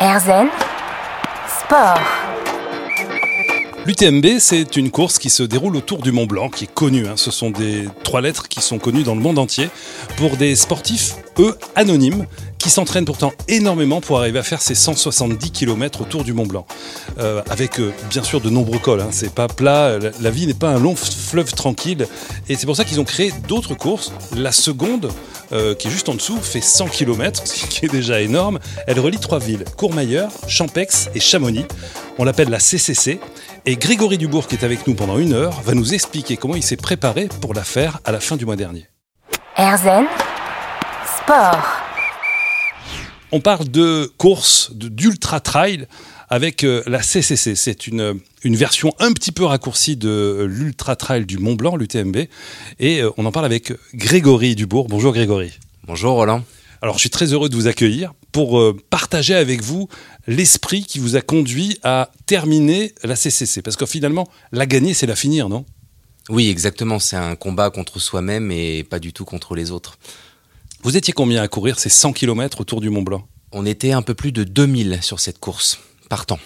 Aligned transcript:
Erzen 0.00 0.48
Sport. 1.48 2.00
L'UTMB, 3.86 4.38
c'est 4.38 4.76
une 4.76 4.90
course 4.90 5.18
qui 5.18 5.30
se 5.30 5.42
déroule 5.42 5.76
autour 5.76 5.98
du 5.98 6.10
Mont 6.10 6.26
Blanc, 6.26 6.48
qui 6.48 6.64
est 6.64 6.72
connue. 6.72 7.06
hein. 7.06 7.14
Ce 7.16 7.30
sont 7.30 7.50
des 7.50 7.86
trois 8.02 8.20
lettres 8.20 8.48
qui 8.48 8.60
sont 8.60 8.78
connues 8.78 9.02
dans 9.02 9.14
le 9.14 9.20
monde 9.20 9.38
entier 9.38 9.68
pour 10.16 10.36
des 10.36 10.56
sportifs, 10.56 11.16
eux, 11.38 11.56
anonymes, 11.76 12.26
qui 12.64 12.70
s'entraînent 12.70 13.04
pourtant 13.04 13.30
énormément 13.46 14.00
pour 14.00 14.18
arriver 14.18 14.38
à 14.38 14.42
faire 14.42 14.62
ces 14.62 14.74
170 14.74 15.50
km 15.50 16.00
autour 16.00 16.24
du 16.24 16.32
Mont 16.32 16.46
Blanc. 16.46 16.66
Euh, 17.18 17.42
avec 17.50 17.78
euh, 17.78 17.92
bien 18.08 18.22
sûr 18.22 18.40
de 18.40 18.48
nombreux 18.48 18.78
cols. 18.78 19.02
hein. 19.02 19.08
C'est 19.10 19.34
pas 19.34 19.48
plat, 19.48 19.98
la, 19.98 20.08
la 20.18 20.30
vie 20.30 20.46
n'est 20.46 20.54
pas 20.54 20.70
un 20.70 20.78
long 20.78 20.96
fleuve 20.96 21.52
tranquille. 21.52 22.08
Et 22.48 22.56
c'est 22.56 22.64
pour 22.64 22.74
ça 22.74 22.86
qu'ils 22.86 23.00
ont 23.00 23.04
créé 23.04 23.34
d'autres 23.48 23.74
courses. 23.74 24.12
La 24.34 24.50
seconde, 24.50 25.10
euh, 25.52 25.74
qui 25.74 25.88
est 25.88 25.90
juste 25.90 26.08
en 26.08 26.14
dessous, 26.14 26.38
fait 26.40 26.62
100 26.62 26.86
km, 26.86 27.42
ce 27.46 27.66
qui 27.66 27.84
est 27.84 27.88
déjà 27.90 28.22
énorme. 28.22 28.58
Elle 28.86 28.98
relie 28.98 29.18
trois 29.18 29.40
villes, 29.40 29.66
Courmayeur, 29.76 30.30
Champex 30.48 31.10
et 31.14 31.20
Chamonix. 31.20 31.66
On 32.16 32.24
l'appelle 32.24 32.48
la 32.48 32.60
CCC. 32.60 33.20
Et 33.66 33.76
Grégory 33.76 34.16
Dubourg, 34.16 34.46
qui 34.46 34.54
est 34.54 34.64
avec 34.64 34.86
nous 34.86 34.94
pendant 34.94 35.18
une 35.18 35.34
heure, 35.34 35.60
va 35.66 35.74
nous 35.74 35.92
expliquer 35.92 36.38
comment 36.38 36.56
il 36.56 36.62
s'est 36.62 36.76
préparé 36.78 37.28
pour 37.42 37.52
la 37.52 37.62
faire 37.62 37.98
à 38.06 38.10
la 38.12 38.20
fin 38.20 38.36
du 38.36 38.46
mois 38.46 38.56
dernier. 38.56 38.88
Erzen 39.58 40.06
Sport. 41.18 41.83
On 43.36 43.40
parle 43.40 43.68
de 43.68 44.12
course, 44.16 44.70
de- 44.74 44.86
d'ultra 44.86 45.40
trail 45.40 45.88
avec 46.28 46.62
euh, 46.62 46.84
la 46.86 47.02
CCC. 47.02 47.56
C'est 47.56 47.88
une, 47.88 48.20
une 48.44 48.54
version 48.54 48.94
un 49.00 49.12
petit 49.12 49.32
peu 49.32 49.44
raccourcie 49.44 49.96
de 49.96 50.08
euh, 50.08 50.44
l'ultra 50.46 50.94
trail 50.94 51.26
du 51.26 51.38
Mont 51.38 51.54
Blanc, 51.56 51.74
l'UTMB. 51.74 52.16
Et 52.78 53.00
euh, 53.02 53.10
on 53.16 53.26
en 53.26 53.32
parle 53.32 53.46
avec 53.46 53.72
Grégory 53.92 54.54
Dubourg. 54.54 54.86
Bonjour 54.88 55.12
Grégory. 55.12 55.50
Bonjour 55.84 56.12
Roland. 56.14 56.44
Alors 56.80 56.94
je 56.94 57.00
suis 57.00 57.10
très 57.10 57.32
heureux 57.32 57.48
de 57.48 57.56
vous 57.56 57.66
accueillir 57.66 58.12
pour 58.30 58.60
euh, 58.60 58.76
partager 58.88 59.34
avec 59.34 59.62
vous 59.62 59.88
l'esprit 60.28 60.84
qui 60.84 61.00
vous 61.00 61.16
a 61.16 61.20
conduit 61.20 61.76
à 61.82 62.12
terminer 62.26 62.94
la 63.02 63.16
CCC. 63.16 63.62
Parce 63.62 63.76
que 63.76 63.84
finalement, 63.84 64.28
la 64.52 64.66
gagner, 64.66 64.94
c'est 64.94 65.06
la 65.06 65.16
finir, 65.16 65.48
non? 65.48 65.64
Oui, 66.28 66.50
exactement, 66.50 67.00
c'est 67.00 67.16
un 67.16 67.34
combat 67.34 67.70
contre 67.70 67.98
soi-même 67.98 68.52
et 68.52 68.84
pas 68.84 69.00
du 69.00 69.12
tout 69.12 69.24
contre 69.24 69.56
les 69.56 69.72
autres. 69.72 69.98
Vous 70.84 70.98
étiez 70.98 71.14
combien 71.14 71.40
à 71.40 71.48
courir 71.48 71.78
ces 71.78 71.88
100 71.88 72.12
km 72.12 72.60
autour 72.60 72.82
du 72.82 72.90
Mont 72.90 73.00
Blanc 73.00 73.26
On 73.52 73.64
était 73.64 73.92
un 73.92 74.02
peu 74.02 74.12
plus 74.12 74.32
de 74.32 74.44
2000 74.44 74.98
sur 75.02 75.18
cette 75.18 75.38
course, 75.38 75.78
partant. 76.10 76.38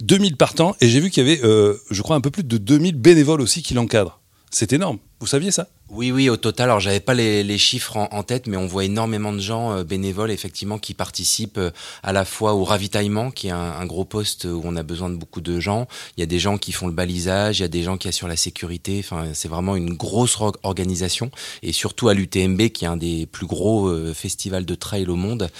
2000 0.00 0.36
partants 0.36 0.74
et 0.80 0.88
j'ai 0.88 0.98
vu 0.98 1.10
qu'il 1.10 1.24
y 1.24 1.30
avait, 1.30 1.44
euh, 1.44 1.76
je 1.88 2.02
crois, 2.02 2.16
un 2.16 2.20
peu 2.20 2.32
plus 2.32 2.42
de 2.42 2.58
2000 2.58 2.96
bénévoles 2.96 3.40
aussi 3.40 3.62
qui 3.62 3.74
l'encadrent. 3.74 4.20
C'est 4.54 4.74
énorme. 4.74 4.98
Vous 5.18 5.26
saviez 5.26 5.50
ça? 5.50 5.68
Oui, 5.88 6.12
oui, 6.12 6.28
au 6.28 6.36
total, 6.36 6.68
alors 6.68 6.78
j'avais 6.80 7.00
pas 7.00 7.14
les, 7.14 7.56
chiffres 7.56 7.96
en, 7.96 8.22
tête, 8.22 8.46
mais 8.46 8.58
on 8.58 8.66
voit 8.66 8.84
énormément 8.84 9.32
de 9.32 9.38
gens 9.38 9.72
euh, 9.72 9.82
bénévoles, 9.82 10.30
effectivement, 10.30 10.78
qui 10.78 10.92
participent 10.92 11.56
euh, 11.56 11.70
à 12.02 12.12
la 12.12 12.26
fois 12.26 12.52
au 12.52 12.62
ravitaillement, 12.62 13.30
qui 13.30 13.48
est 13.48 13.52
un, 13.52 13.86
gros 13.86 14.04
poste 14.04 14.44
où 14.44 14.60
on 14.62 14.76
a 14.76 14.82
besoin 14.82 15.08
de 15.08 15.16
beaucoup 15.16 15.40
de 15.40 15.58
gens. 15.58 15.88
Il 16.18 16.20
y 16.20 16.22
a 16.22 16.26
des 16.26 16.38
gens 16.38 16.58
qui 16.58 16.72
font 16.72 16.86
le 16.86 16.92
balisage, 16.92 17.60
il 17.60 17.62
y 17.62 17.64
a 17.64 17.68
des 17.68 17.82
gens 17.82 17.96
qui 17.96 18.08
assurent 18.08 18.28
la 18.28 18.36
sécurité. 18.36 19.00
Enfin, 19.02 19.28
c'est 19.32 19.48
vraiment 19.48 19.74
une 19.74 19.94
grosse 19.94 20.34
ro- 20.34 20.52
organisation. 20.64 21.30
Et 21.62 21.72
surtout 21.72 22.08
à 22.08 22.14
l'UTMB, 22.14 22.68
qui 22.68 22.84
est 22.84 22.88
un 22.88 22.98
des 22.98 23.24
plus 23.24 23.46
gros 23.46 23.88
euh, 23.88 24.12
festivals 24.12 24.66
de 24.66 24.74
trail 24.74 25.06
au 25.06 25.16
monde, 25.16 25.50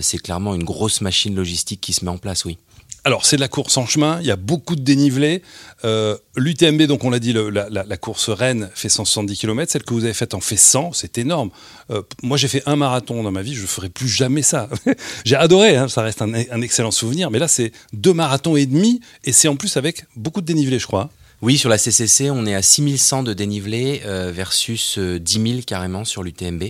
c'est 0.00 0.18
clairement 0.18 0.56
une 0.56 0.64
grosse 0.64 1.00
machine 1.02 1.36
logistique 1.36 1.80
qui 1.80 1.92
se 1.92 2.04
met 2.04 2.10
en 2.10 2.18
place, 2.18 2.44
oui. 2.44 2.58
Alors, 3.04 3.24
c'est 3.24 3.36
de 3.36 3.40
la 3.40 3.48
course 3.48 3.78
en 3.78 3.86
chemin, 3.86 4.18
il 4.20 4.26
y 4.26 4.30
a 4.30 4.36
beaucoup 4.36 4.76
de 4.76 4.82
dénivelé. 4.82 5.42
Euh, 5.84 6.18
L'UTMB, 6.36 6.82
donc 6.82 7.02
on 7.02 7.10
l'a 7.10 7.18
dit, 7.18 7.32
la, 7.32 7.96
course 7.96 8.28
Rennes 8.28 8.70
fait 8.74 8.90
170 8.90 9.38
km, 9.38 9.72
celle 9.72 9.84
que 9.84 9.94
vous 9.94 10.04
avez 10.04 10.12
faite 10.12 10.34
en 10.34 10.40
fait 10.40 10.58
100, 10.58 10.92
c'est 10.92 11.16
énorme. 11.16 11.50
Euh, 11.90 12.02
moi, 12.22 12.36
j'ai 12.36 12.48
fait 12.48 12.62
un 12.66 12.76
marathon 12.76 13.22
dans 13.22 13.30
ma 13.30 13.40
vie, 13.40 13.54
je 13.54 13.62
ne 13.62 13.66
ferai 13.66 13.88
plus 13.88 14.08
jamais 14.08 14.42
ça. 14.42 14.68
j'ai 15.24 15.36
adoré, 15.36 15.76
hein, 15.76 15.88
ça 15.88 16.02
reste 16.02 16.20
un, 16.20 16.34
un 16.34 16.60
excellent 16.60 16.90
souvenir, 16.90 17.30
mais 17.30 17.38
là, 17.38 17.48
c'est 17.48 17.72
deux 17.94 18.12
marathons 18.12 18.56
et 18.56 18.66
demi, 18.66 19.00
et 19.24 19.32
c'est 19.32 19.48
en 19.48 19.56
plus 19.56 19.78
avec 19.78 20.04
beaucoup 20.14 20.42
de 20.42 20.46
dénivelé, 20.46 20.78
je 20.78 20.86
crois. 20.86 21.08
Oui, 21.42 21.56
sur 21.56 21.70
la 21.70 21.78
CCC, 21.78 22.30
on 22.30 22.44
est 22.44 22.54
à 22.54 22.60
6100 22.60 23.22
de 23.22 23.32
dénivelé 23.32 24.02
euh, 24.04 24.30
versus 24.30 24.98
euh, 24.98 25.18
10 25.18 25.32
000 25.52 25.60
carrément 25.66 26.04
sur 26.04 26.22
l'UTMB. 26.22 26.64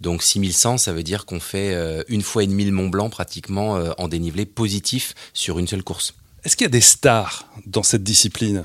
Donc 0.00 0.24
6100, 0.24 0.78
ça 0.78 0.92
veut 0.92 1.04
dire 1.04 1.26
qu'on 1.26 1.38
fait 1.38 1.74
euh, 1.74 2.02
une 2.08 2.22
fois 2.22 2.42
et 2.42 2.48
demi 2.48 2.64
le 2.64 2.72
Mont 2.72 2.88
Blanc 2.88 3.08
pratiquement 3.08 3.76
euh, 3.76 3.92
en 3.98 4.08
dénivelé 4.08 4.44
positif 4.44 5.14
sur 5.32 5.60
une 5.60 5.68
seule 5.68 5.84
course. 5.84 6.14
Est-ce 6.42 6.56
qu'il 6.56 6.64
y 6.64 6.66
a 6.66 6.70
des 6.70 6.80
stars 6.80 7.48
dans 7.66 7.84
cette 7.84 8.02
discipline? 8.02 8.64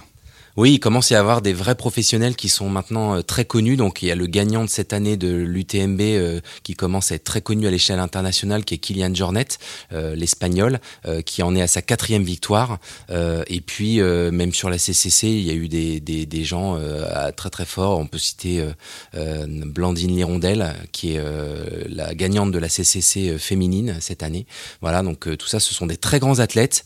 Oui, 0.58 0.74
il 0.74 0.80
commence 0.80 1.14
à 1.14 1.16
y 1.16 1.18
avoir 1.18 1.42
des 1.42 1.54
vrais 1.54 1.76
professionnels 1.76 2.36
qui 2.36 2.50
sont 2.50 2.70
maintenant 2.70 3.16
euh, 3.16 3.22
très 3.22 3.46
connus. 3.46 3.78
Donc 3.78 4.02
il 4.02 4.10
y 4.10 4.12
a 4.12 4.16
le 4.16 4.28
gagnant 4.28 4.66
de 4.66 4.70
cette 4.70 4.92
année 4.92 5.16
de 5.16 5.32
l'UTMB 5.32 6.02
euh, 6.02 6.42
qui 6.64 6.74
commence 6.74 7.14
à 7.14 7.16
être 7.16 7.24
très 7.24 7.42
connu 7.42 7.68
à 7.68 7.72
l'échelle 7.72 8.00
internationale, 8.00 8.66
qui 8.66 8.74
est 8.74 8.78
Kylian 8.78 9.16
Jornet, 9.16 9.48
euh, 9.94 10.14
l'Espagnol, 10.14 10.82
euh, 11.06 11.22
qui 11.22 11.42
en 11.42 11.56
est 11.56 11.62
à 11.62 11.68
sa 11.68 11.82
quatrième 11.82 12.24
victoire. 12.24 12.80
Euh, 13.12 13.44
et 13.48 13.62
puis 13.62 14.02
euh, 14.02 14.30
même 14.32 14.54
sur 14.54 14.70
la 14.70 14.78
CCC, 14.78 15.28
il 15.28 15.44
y 15.44 15.52
a 15.52 15.54
eu 15.54 15.70
des, 15.70 16.02
des, 16.02 16.26
des 16.26 16.44
gens 16.44 16.78
très 17.38 17.50
très 17.50 17.66
forts. 17.66 17.98
On 18.00 18.08
peut 18.08 18.18
citer 18.18 18.64
Blandine 19.14 20.16
Lirondelle, 20.16 20.76
qui 20.92 21.14
est 21.14 21.24
la 21.88 22.14
gagnante 22.14 22.52
de 22.52 22.60
la 22.60 22.68
CCC 22.68 23.38
féminine 23.38 23.98
cette 24.00 24.24
année. 24.24 24.46
Voilà, 24.82 25.02
donc 25.04 25.38
tout 25.38 25.48
ça, 25.48 25.60
ce 25.60 25.74
sont 25.74 25.86
des 25.86 25.98
très 25.98 26.20
grands 26.20 26.40
athlètes 26.40 26.84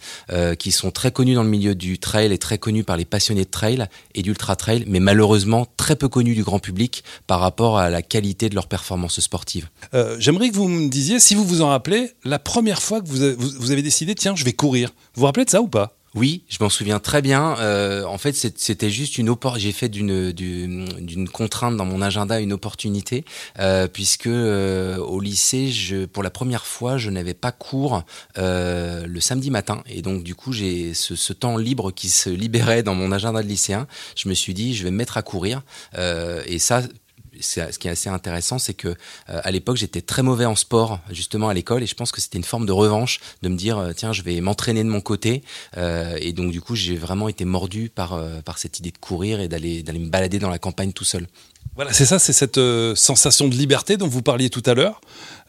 qui 0.59 0.71
sont 0.71 0.91
très 0.91 1.11
connus 1.11 1.35
dans 1.35 1.43
le 1.43 1.49
milieu 1.49 1.75
du 1.75 1.97
trail 1.99 2.31
et 2.31 2.37
très 2.37 2.57
connus 2.57 2.83
par 2.83 2.97
les 2.97 3.05
passionnés 3.05 3.45
de 3.45 3.49
trail 3.55 3.87
et 4.13 4.21
d'ultra 4.21 4.55
trail, 4.55 4.83
mais 4.87 4.99
malheureusement 4.99 5.65
très 5.77 5.95
peu 5.95 6.07
connus 6.09 6.35
du 6.35 6.43
grand 6.43 6.59
public 6.59 7.03
par 7.25 7.39
rapport 7.39 7.77
à 7.79 7.89
la 7.89 8.01
qualité 8.01 8.49
de 8.49 8.55
leurs 8.55 8.67
performances 8.67 9.19
sportives. 9.21 9.67
Euh, 9.93 10.17
J'aimerais 10.19 10.49
que 10.49 10.55
vous 10.55 10.67
me 10.67 10.89
disiez, 10.89 11.19
si 11.19 11.33
vous 11.35 11.45
vous 11.45 11.61
en 11.61 11.69
rappelez, 11.69 12.11
la 12.23 12.37
première 12.39 12.81
fois 12.81 13.01
que 13.01 13.07
vous 13.07 13.21
avez, 13.21 13.35
vous- 13.35 13.71
avez 13.71 13.81
décidé, 13.81 14.13
tiens, 14.15 14.35
je 14.35 14.43
vais 14.43 14.53
courir. 14.53 14.89
Vous 15.15 15.21
vous 15.21 15.25
rappelez 15.25 15.45
de 15.45 15.49
ça 15.49 15.61
ou 15.61 15.67
pas? 15.67 15.97
Oui, 16.15 16.45
je 16.47 16.57
m'en 16.61 16.69
souviens 16.69 16.99
très 16.99 17.21
bien. 17.21 17.57
Euh, 17.59 18.05
en 18.05 18.17
fait, 18.17 18.31
c'était 18.33 18.89
juste 18.89 19.17
une 19.17 19.29
oppor- 19.29 19.59
J'ai 19.59 19.73
fait 19.73 19.89
d'une 19.89 20.31
d'une 20.31 21.27
contrainte 21.29 21.75
dans 21.75 21.83
mon 21.83 22.01
agenda 22.01 22.39
une 22.39 22.53
opportunité, 22.53 23.25
euh, 23.59 23.87
puisque 23.89 24.27
euh, 24.27 24.95
au 24.97 25.19
lycée, 25.19 25.69
je, 25.71 26.05
pour 26.05 26.23
la 26.23 26.29
première 26.29 26.65
fois, 26.65 26.97
je 26.97 27.09
n'avais 27.09 27.33
pas 27.33 27.51
cours 27.51 28.03
le 28.37 29.19
samedi 29.19 29.51
matin, 29.51 29.83
et 29.87 30.01
donc 30.01 30.23
du 30.23 30.35
coup, 30.35 30.53
j'ai 30.53 30.93
ce, 30.93 31.15
ce 31.17 31.33
temps 31.33 31.57
libre 31.57 31.91
qui 31.91 32.07
se 32.09 32.29
libérait 32.29 32.81
dans 32.81 32.95
mon 32.95 33.11
agenda 33.11 33.43
de 33.43 33.47
lycéen. 33.47 33.85
Je 34.15 34.29
me 34.29 34.33
suis 34.33 34.53
dit, 34.53 34.73
je 34.73 34.85
vais 34.85 34.91
me 34.91 34.97
mettre 34.97 35.17
à 35.17 35.21
courir, 35.21 35.63
et 35.97 36.59
ça. 36.59 36.81
Ce 37.41 37.77
qui 37.77 37.87
est 37.87 37.91
assez 37.91 38.09
intéressant, 38.09 38.59
c'est 38.59 38.73
que 38.73 38.89
euh, 38.89 38.95
à 39.27 39.51
l'époque 39.51 39.77
j'étais 39.77 40.01
très 40.01 40.23
mauvais 40.23 40.45
en 40.45 40.55
sport 40.55 40.99
justement 41.11 41.49
à 41.49 41.53
l'école 41.53 41.83
et 41.83 41.87
je 41.87 41.95
pense 41.95 42.11
que 42.11 42.21
c'était 42.21 42.37
une 42.37 42.43
forme 42.43 42.65
de 42.65 42.71
revanche 42.71 43.19
de 43.41 43.49
me 43.49 43.55
dire 43.55 43.77
euh, 43.77 43.93
tiens 43.93 44.13
je 44.13 44.21
vais 44.21 44.39
m'entraîner 44.41 44.83
de 44.83 44.89
mon 44.89 45.01
côté 45.01 45.43
euh, 45.77 46.17
et 46.19 46.33
donc 46.33 46.51
du 46.51 46.61
coup, 46.61 46.75
j'ai 46.75 46.95
vraiment 46.95 47.29
été 47.29 47.45
mordu 47.45 47.89
par 47.93 48.19
par 48.43 48.57
cette 48.57 48.79
idée 48.79 48.91
de 48.91 48.97
courir 48.97 49.39
et 49.39 49.47
d'aller 49.47 49.83
d'aller 49.83 49.99
me 49.99 50.09
balader 50.09 50.39
dans 50.39 50.49
la 50.49 50.59
campagne 50.59 50.93
tout 50.93 51.03
seul. 51.03 51.27
Voilà, 51.75 51.91
c'est 51.91 52.05
ça, 52.05 52.19
c'est 52.19 52.31
cette 52.31 52.57
euh, 52.57 52.95
sensation 52.95 53.49
de 53.49 53.55
liberté 53.55 53.97
dont 53.97 54.07
vous 54.07 54.21
parliez 54.21 54.49
tout 54.49 54.63
à 54.65 54.73
l'heure. 54.73 55.01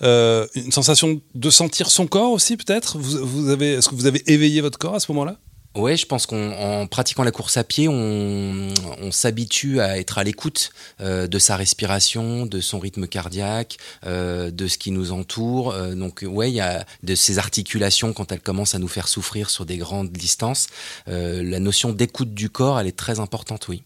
Euh, 0.02 0.46
une 0.56 0.72
sensation 0.72 1.20
de 1.34 1.50
sentir 1.50 1.88
son 1.88 2.08
corps 2.08 2.32
aussi, 2.32 2.56
peut-être? 2.56 2.98
Vous, 2.98 3.24
vous 3.24 3.48
avez, 3.48 3.74
Est-ce 3.74 3.88
que 3.88 3.94
vous 3.94 4.06
avez 4.06 4.22
éveillé 4.26 4.60
votre 4.60 4.76
corps 4.76 4.96
à 4.96 5.00
ce 5.00 5.12
moment-là? 5.12 5.36
Ouais, 5.76 5.96
je 5.96 6.06
pense 6.06 6.24
qu'en 6.24 6.86
pratiquant 6.86 7.22
la 7.22 7.30
course 7.30 7.58
à 7.58 7.64
pied, 7.64 7.86
on, 7.86 8.68
on 9.02 9.10
s'habitue 9.10 9.80
à 9.80 9.98
être 9.98 10.16
à 10.16 10.24
l'écoute 10.24 10.70
euh, 11.02 11.26
de 11.26 11.38
sa 11.38 11.54
respiration, 11.56 12.46
de 12.46 12.60
son 12.60 12.78
rythme 12.78 13.06
cardiaque, 13.06 13.76
euh, 14.06 14.50
de 14.50 14.68
ce 14.68 14.78
qui 14.78 14.90
nous 14.90 15.12
entoure. 15.12 15.72
Euh, 15.72 15.94
donc 15.94 16.24
ouais, 16.26 16.50
il 16.50 16.54
y 16.54 16.60
a 16.60 16.86
de 17.02 17.14
ces 17.14 17.38
articulations 17.38 18.14
quand 18.14 18.32
elles 18.32 18.40
commencent 18.40 18.74
à 18.74 18.78
nous 18.78 18.88
faire 18.88 19.06
souffrir 19.06 19.50
sur 19.50 19.66
des 19.66 19.76
grandes 19.76 20.10
distances. 20.10 20.68
Euh, 21.08 21.42
la 21.42 21.60
notion 21.60 21.92
d'écoute 21.92 22.32
du 22.32 22.48
corps, 22.48 22.80
elle 22.80 22.86
est 22.86 22.96
très 22.96 23.20
importante, 23.20 23.68
oui. 23.68 23.82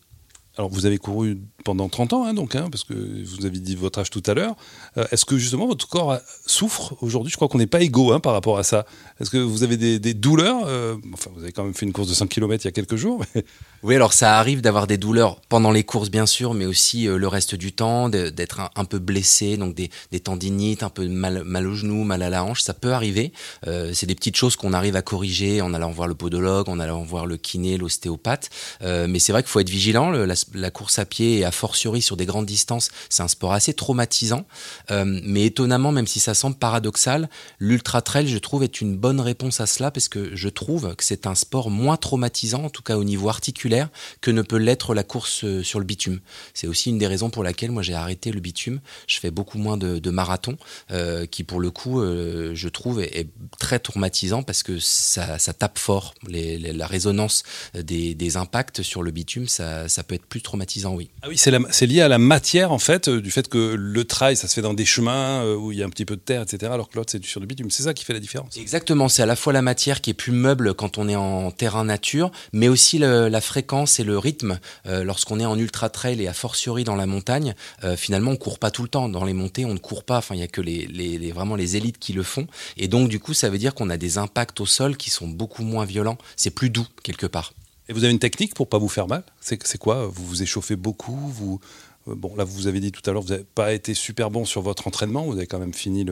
Alors, 0.60 0.68
vous 0.68 0.84
avez 0.84 0.98
couru 0.98 1.40
pendant 1.64 1.88
30 1.88 2.12
ans, 2.12 2.26
hein, 2.26 2.34
donc, 2.34 2.54
hein, 2.54 2.68
parce 2.70 2.84
que 2.84 2.92
vous 2.92 3.46
avez 3.46 3.60
dit 3.60 3.76
votre 3.76 3.98
âge 3.98 4.10
tout 4.10 4.22
à 4.26 4.34
l'heure. 4.34 4.56
Euh, 4.98 5.06
Est-ce 5.10 5.24
que 5.24 5.38
justement 5.38 5.66
votre 5.66 5.88
corps 5.88 6.12
euh, 6.12 6.18
souffre 6.44 6.98
aujourd'hui? 7.00 7.30
Je 7.30 7.36
crois 7.36 7.48
qu'on 7.48 7.56
n'est 7.56 7.66
pas 7.66 7.80
égaux 7.80 8.12
hein, 8.12 8.20
par 8.20 8.34
rapport 8.34 8.58
à 8.58 8.62
ça. 8.62 8.84
Est-ce 9.20 9.30
que 9.30 9.38
vous 9.38 9.62
avez 9.62 9.78
des, 9.78 10.12
douleurs 10.12 10.66
Euh, 10.66 10.96
Enfin, 11.14 11.30
vous 11.34 11.42
avez 11.42 11.52
quand 11.52 11.64
même 11.64 11.72
fait 11.72 11.86
une 11.86 11.94
course 11.94 12.08
de 12.08 12.14
5 12.14 12.28
km 12.28 12.62
il 12.62 12.66
y 12.66 12.68
a 12.68 12.72
quelques 12.72 12.96
jours. 12.96 13.24
Oui, 13.82 13.94
alors 13.94 14.12
ça 14.12 14.38
arrive 14.38 14.60
d'avoir 14.60 14.86
des 14.86 14.98
douleurs 14.98 15.40
pendant 15.48 15.70
les 15.70 15.84
courses, 15.84 16.10
bien 16.10 16.26
sûr, 16.26 16.52
mais 16.52 16.66
aussi 16.66 17.04
le 17.04 17.26
reste 17.28 17.54
du 17.54 17.72
temps, 17.72 18.10
d'être 18.10 18.60
un, 18.76 18.84
peu 18.84 18.98
blessé, 18.98 19.56
donc 19.56 19.74
des, 19.74 19.88
tendinites, 20.20 20.82
un 20.82 20.90
peu 20.90 21.08
mal, 21.08 21.66
au 21.66 21.74
genou, 21.74 22.04
mal 22.04 22.20
à 22.20 22.28
la 22.28 22.44
hanche, 22.44 22.60
ça 22.60 22.74
peut 22.74 22.92
arriver. 22.92 23.32
C'est 23.64 24.04
des 24.04 24.14
petites 24.14 24.36
choses 24.36 24.54
qu'on 24.56 24.74
arrive 24.74 24.96
à 24.96 25.00
corriger 25.02 25.62
en 25.62 25.72
allant 25.72 25.92
voir 25.92 26.08
le 26.08 26.14
podologue, 26.14 26.68
en 26.68 26.78
allant 26.78 27.02
voir 27.04 27.24
le 27.24 27.38
kiné, 27.38 27.78
l'ostéopathe. 27.78 28.50
Mais 28.82 29.18
c'est 29.18 29.32
vrai 29.32 29.42
qu'il 29.42 29.50
faut 29.50 29.60
être 29.60 29.70
vigilant. 29.70 30.10
Le, 30.10 30.26
la- 30.26 30.34
la 30.54 30.70
course 30.70 30.98
à 30.98 31.04
pied 31.04 31.38
et 31.38 31.44
a 31.44 31.50
fortiori 31.50 32.02
sur 32.02 32.16
des 32.16 32.26
grandes 32.26 32.46
distances, 32.46 32.90
c'est 33.08 33.22
un 33.22 33.28
sport 33.28 33.52
assez 33.52 33.74
traumatisant. 33.74 34.46
Euh, 34.90 35.04
mais 35.24 35.46
étonnamment, 35.46 35.92
même 35.92 36.06
si 36.06 36.20
ça 36.20 36.34
semble 36.34 36.56
paradoxal, 36.56 37.28
l'ultra 37.58 38.02
trail, 38.02 38.28
je 38.28 38.38
trouve, 38.38 38.62
est 38.62 38.80
une 38.80 38.96
bonne 38.96 39.20
réponse 39.20 39.60
à 39.60 39.66
cela 39.66 39.90
parce 39.90 40.08
que 40.08 40.34
je 40.34 40.48
trouve 40.48 40.94
que 40.96 41.04
c'est 41.04 41.26
un 41.26 41.34
sport 41.34 41.70
moins 41.70 41.96
traumatisant, 41.96 42.64
en 42.64 42.70
tout 42.70 42.82
cas 42.82 42.96
au 42.96 43.04
niveau 43.04 43.28
articulaire, 43.28 43.88
que 44.20 44.30
ne 44.30 44.42
peut 44.42 44.56
l'être 44.56 44.94
la 44.94 45.02
course 45.02 45.44
euh, 45.44 45.62
sur 45.62 45.78
le 45.78 45.84
bitume. 45.84 46.20
C'est 46.54 46.66
aussi 46.66 46.90
une 46.90 46.98
des 46.98 47.06
raisons 47.06 47.30
pour 47.30 47.44
laquelle 47.44 47.70
moi 47.70 47.82
j'ai 47.82 47.94
arrêté 47.94 48.32
le 48.32 48.40
bitume. 48.40 48.80
Je 49.06 49.18
fais 49.18 49.30
beaucoup 49.30 49.58
moins 49.58 49.76
de, 49.76 49.98
de 49.98 50.10
marathons, 50.10 50.56
euh, 50.90 51.26
qui 51.26 51.44
pour 51.44 51.60
le 51.60 51.70
coup, 51.70 52.00
je 52.00 52.68
trouve, 52.68 53.00
est, 53.00 53.28
très 53.58 53.78
traumatisant 53.78 54.42
parce 54.42 54.62
que 54.62 54.78
ça, 54.78 55.38
tape 55.58 55.78
fort. 55.78 56.14
La 56.28 56.86
résonance 56.86 57.42
des, 57.74 58.36
impacts 58.36 58.82
sur 58.82 59.02
le 59.02 59.10
bitume, 59.10 59.48
ça 59.48 59.86
peut 60.06 60.14
être 60.14 60.26
plus 60.26 60.39
traumatisant, 60.42 60.94
oui. 60.94 61.10
Ah 61.22 61.28
oui, 61.28 61.38
c'est 61.38 61.86
lié 61.86 62.00
à 62.00 62.08
la 62.08 62.18
matière 62.18 62.72
en 62.72 62.78
fait, 62.78 63.08
euh, 63.08 63.20
du 63.20 63.30
fait 63.30 63.48
que 63.48 63.74
le 63.76 64.04
trail, 64.04 64.36
ça 64.36 64.48
se 64.48 64.54
fait 64.54 64.62
dans 64.62 64.74
des 64.74 64.84
chemins 64.84 65.42
euh, 65.42 65.56
où 65.56 65.72
il 65.72 65.78
y 65.78 65.82
a 65.82 65.86
un 65.86 65.90
petit 65.90 66.04
peu 66.04 66.16
de 66.16 66.20
terre, 66.20 66.42
etc. 66.42 66.72
Alors 66.72 66.88
que 66.88 66.96
l'autre, 66.96 67.12
c'est 67.12 67.24
sur 67.24 67.40
du 67.40 67.46
bitume. 67.46 67.70
C'est 67.70 67.84
ça 67.84 67.94
qui 67.94 68.04
fait 68.04 68.12
la 68.12 68.20
différence. 68.20 68.56
Exactement. 68.56 69.08
C'est 69.08 69.22
à 69.22 69.26
la 69.26 69.36
fois 69.36 69.52
la 69.52 69.62
matière 69.62 70.00
qui 70.00 70.10
est 70.10 70.14
plus 70.14 70.32
meuble 70.32 70.74
quand 70.74 70.98
on 70.98 71.08
est 71.08 71.16
en 71.16 71.50
terrain 71.50 71.84
nature, 71.84 72.30
mais 72.52 72.68
aussi 72.68 72.98
le, 72.98 73.28
la 73.28 73.40
fréquence 73.40 74.00
et 74.00 74.04
le 74.04 74.18
rythme. 74.18 74.58
Euh, 74.86 75.04
Lorsqu'on 75.04 75.40
est 75.40 75.46
en 75.46 75.58
ultra 75.58 75.88
trail 75.88 76.22
et 76.22 76.28
a 76.28 76.32
fortiori 76.32 76.84
dans 76.84 76.96
la 76.96 77.06
montagne, 77.06 77.54
euh, 77.84 77.96
finalement, 77.96 78.32
on 78.32 78.36
court 78.36 78.58
pas 78.58 78.70
tout 78.70 78.82
le 78.82 78.88
temps. 78.88 79.08
Dans 79.08 79.24
les 79.24 79.32
montées, 79.32 79.64
on 79.64 79.74
ne 79.74 79.78
court 79.78 80.04
pas. 80.04 80.18
Enfin, 80.18 80.34
il 80.34 80.40
y 80.40 80.44
a 80.44 80.48
que 80.48 80.60
les, 80.60 80.86
les, 80.86 81.18
les, 81.18 81.32
vraiment 81.32 81.56
les 81.56 81.76
élites 81.76 81.98
qui 81.98 82.12
le 82.12 82.22
font. 82.22 82.46
Et 82.76 82.88
donc, 82.88 83.08
du 83.08 83.18
coup, 83.18 83.34
ça 83.34 83.50
veut 83.50 83.58
dire 83.58 83.74
qu'on 83.74 83.90
a 83.90 83.96
des 83.96 84.18
impacts 84.18 84.60
au 84.60 84.66
sol 84.66 84.96
qui 84.96 85.10
sont 85.10 85.28
beaucoup 85.28 85.62
moins 85.62 85.84
violents. 85.84 86.18
C'est 86.36 86.50
plus 86.50 86.70
doux 86.70 86.86
quelque 87.02 87.26
part. 87.26 87.52
Et 87.90 87.92
vous 87.92 88.04
avez 88.04 88.12
une 88.12 88.20
technique 88.20 88.54
pour 88.54 88.68
pas 88.68 88.78
vous 88.78 88.88
faire 88.88 89.08
mal? 89.08 89.24
C'est 89.40 89.76
quoi? 89.76 90.06
Vous 90.06 90.24
vous 90.24 90.42
échauffez 90.44 90.76
beaucoup 90.76 91.16
vous 91.16 91.58
Bon, 92.06 92.36
là, 92.36 92.44
vous 92.44 92.68
avez 92.68 92.78
dit 92.78 92.92
tout 92.92 93.02
à 93.10 93.12
l'heure, 93.12 93.22
vous 93.22 93.30
n'avez 93.30 93.44
pas 93.44 93.72
été 93.72 93.94
super 93.94 94.30
bon 94.30 94.44
sur 94.44 94.62
votre 94.62 94.86
entraînement, 94.86 95.24
vous 95.24 95.36
avez 95.36 95.48
quand 95.48 95.58
même 95.58 95.74
fini 95.74 96.06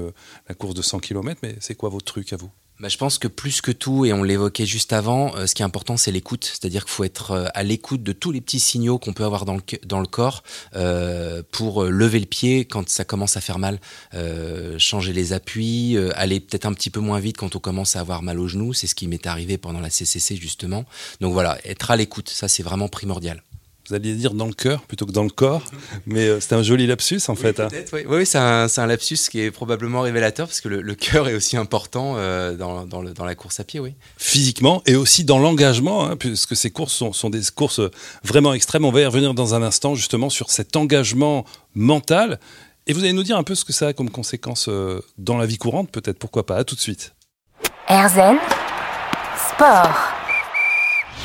la 0.49 0.55
course 0.55 0.75
de 0.75 0.83
100 0.83 0.99
km, 0.99 1.41
mais 1.43 1.55
c'est 1.61 1.77
quoi 1.77 1.89
votre 1.89 2.05
truc 2.05 2.33
à 2.33 2.37
vous? 2.37 2.51
Bah, 2.81 2.89
je 2.89 2.97
pense 2.97 3.19
que 3.19 3.29
plus 3.29 3.61
que 3.61 3.73
tout, 3.73 4.05
et 4.05 4.13
on 4.13 4.23
l'évoquait 4.23 4.67
juste 4.67 4.93
avant, 4.93 5.35
euh, 5.35 5.47
ce 5.47 5.55
qui 5.55 5.63
est 5.63 5.65
important, 5.65 5.97
c'est 5.97 6.13
l'écoute. 6.13 6.45
C'est-à-dire 6.45 6.85
qu'il 6.85 6.93
faut 6.93 7.05
être 7.05 7.33
euh, 7.33 7.47
à 7.55 7.63
l'écoute 7.63 8.03
de 8.03 8.13
tous 8.13 8.31
les 8.31 8.41
petits 8.41 8.61
signaux 8.61 8.99
qu'on 8.99 9.13
peut 9.13 9.25
avoir 9.25 9.45
dans 9.45 9.57
le, 9.57 9.63
dans 9.85 10.01
le 10.01 10.07
corps 10.07 10.43
euh, 10.77 11.43
pour 11.51 11.85
lever 11.85 12.21
le 12.21 12.27
pied 12.27 12.65
quand 12.65 12.89
ça 12.89 13.05
commence 13.05 13.37
à 13.37 13.41
faire 13.41 13.59
mal. 13.59 13.81
Euh, 14.15 14.79
changer 14.79 15.13
les 15.13 15.33
appuis, 15.33 15.97
euh, 15.97 16.11
aller 16.15 16.41
peut-être 16.41 16.67
un 16.67 16.73
petit 16.73 16.91
peu 16.91 17.01
moins 17.01 17.19
vite 17.19 17.37
quand 17.37 17.57
on 17.57 17.61
commence 17.61 17.97
à 17.97 18.01
avoir 18.01 18.23
mal 18.23 18.39
aux 18.39 18.49
genoux. 18.49 18.73
C'est 18.73 18.87
ce 18.87 18.95
qui 18.95 19.09
m'est 19.09 19.27
arrivé 19.27 19.59
pendant 19.59 19.81
la 19.81 19.91
CCC, 19.91 20.37
justement. 20.37 20.85
Donc 21.21 21.33
voilà, 21.33 21.59
être 21.65 21.91
à 21.91 21.97
l'écoute, 21.97 22.29
ça 22.29 22.49
c'est 22.49 22.63
vraiment 22.63 22.89
primordial 22.89 23.43
vous 23.88 23.94
alliez 23.94 24.14
dire 24.14 24.35
dans 24.35 24.46
le 24.46 24.52
cœur 24.52 24.82
plutôt 24.82 25.06
que 25.06 25.12
dans 25.12 25.23
le 25.23 25.31
corps, 25.31 25.62
mais 26.06 26.26
euh, 26.29 26.40
c'était 26.40 26.55
un 26.55 26.62
joli 26.62 26.87
lapsus 26.87 27.20
en 27.29 27.35
oui, 27.35 27.40
fait. 27.40 27.61
Hein. 27.61 27.69
Oui, 27.93 28.05
oui 28.06 28.26
c'est 28.26 28.38
un, 28.38 28.67
un, 28.75 28.87
lapsus 28.87 29.19
qui 29.31 29.40
est 29.40 29.50
probablement 29.50 30.02
révélateur 30.02 30.46
parce 30.46 30.61
que 30.61 30.69
le, 30.69 30.81
le 30.81 30.94
cœur 30.94 31.29
est 31.29 31.35
aussi 31.35 31.56
important 31.56 32.14
euh, 32.17 32.55
dans, 32.55 32.87
dans, 32.87 33.02
le, 33.02 33.12
dans, 33.12 33.25
la 33.25 33.35
course 33.35 33.61
à 33.61 33.64
pied, 33.64 33.81
oui. 33.81 33.94
Physiquement 34.17 34.82
et 34.87 34.96
aussi 34.96 35.25
dans 35.25 35.38
l'engagement, 35.38 36.06
hein, 36.06 36.17
puisque 36.17 36.56
ces 36.56 36.70
courses 36.70 36.93
sont, 36.93 37.12
sont, 37.12 37.31
des 37.31 37.40
courses 37.55 37.81
vraiment 38.23 38.55
extrêmes. 38.55 38.85
On 38.85 38.93
va 38.93 39.00
y 39.00 39.06
revenir 39.06 39.35
dans 39.35 39.55
un 39.55 39.62
instant 39.62 39.94
justement 39.94 40.31
sur 40.31 40.50
cet 40.50 40.76
engagement 40.76 41.44
mental. 41.75 42.38
Et 42.87 42.93
vous 42.93 43.00
allez 43.00 43.12
nous 43.12 43.23
dire 43.23 43.37
un 43.37 43.43
peu 43.43 43.55
ce 43.55 43.64
que 43.64 43.73
ça 43.73 43.88
a 43.88 43.93
comme 43.93 44.11
conséquence 44.11 44.67
euh, 44.69 45.00
dans 45.19 45.37
la 45.37 45.46
vie 45.46 45.58
courante, 45.58 45.90
peut-être, 45.90 46.19
pourquoi 46.19 46.46
pas. 46.46 46.56
À 46.56 46.64
tout 46.64 46.75
de 46.75 46.81
suite. 46.81 47.14
Erzen 47.88 48.38
Sport. 49.50 50.18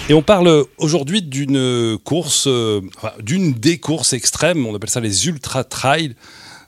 Et 0.09 0.13
on 0.13 0.21
parle 0.21 0.65
aujourd'hui 0.77 1.21
d'une 1.21 1.97
course, 2.03 2.45
euh, 2.47 2.81
d'une 3.21 3.53
des 3.53 3.77
courses 3.77 4.13
extrêmes, 4.13 4.65
on 4.65 4.75
appelle 4.75 4.89
ça 4.89 4.99
les 4.99 5.27
ultra 5.27 5.63
trails. 5.63 6.15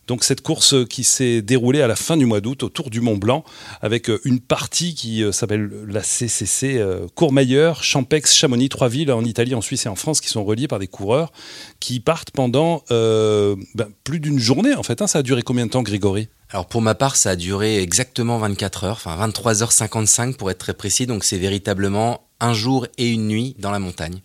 Donc 0.07 0.23
cette 0.23 0.41
course 0.41 0.75
qui 0.87 1.03
s'est 1.03 1.41
déroulée 1.41 1.81
à 1.81 1.87
la 1.87 1.95
fin 1.95 2.15
du 2.15 2.27
mois 2.27 2.39
d'août 2.39 2.61
autour 2.61 2.91
du 2.91 3.01
Mont 3.01 3.17
Blanc 3.17 3.43
avec 3.81 4.11
une 4.23 4.39
partie 4.39 4.93
qui 4.93 5.23
s'appelle 5.31 5.71
la 5.87 6.03
CCC 6.03 6.79
Courmayeur, 7.15 7.83
Champex, 7.83 8.35
Chamonix, 8.35 8.69
trois 8.69 8.87
villes 8.87 9.11
en 9.11 9.25
Italie, 9.25 9.55
en 9.55 9.61
Suisse 9.61 9.87
et 9.87 9.89
en 9.89 9.95
France 9.95 10.21
qui 10.21 10.29
sont 10.29 10.45
reliées 10.45 10.67
par 10.67 10.77
des 10.77 10.87
coureurs 10.87 11.31
qui 11.79 11.99
partent 11.99 12.29
pendant 12.29 12.83
euh, 12.91 13.55
ben, 13.73 13.87
plus 14.03 14.19
d'une 14.19 14.37
journée 14.37 14.75
en 14.75 14.83
fait. 14.83 15.01
Hein. 15.01 15.07
Ça 15.07 15.19
a 15.19 15.23
duré 15.23 15.41
combien 15.41 15.65
de 15.65 15.71
temps 15.71 15.81
Grégory? 15.81 16.29
Alors 16.51 16.67
pour 16.67 16.83
ma 16.83 16.93
part, 16.93 17.15
ça 17.15 17.31
a 17.31 17.35
duré 17.35 17.81
exactement 17.81 18.37
24 18.37 18.83
heures, 18.83 19.01
enfin 19.03 19.27
23h55 19.27 20.35
pour 20.35 20.51
être 20.51 20.59
très 20.59 20.75
précis, 20.75 21.07
donc 21.07 21.23
c'est 21.23 21.39
véritablement 21.39 22.24
un 22.39 22.53
jour 22.53 22.87
et 22.97 23.09
une 23.09 23.27
nuit 23.27 23.55
dans 23.59 23.71
la 23.71 23.79
montagne. 23.79 24.21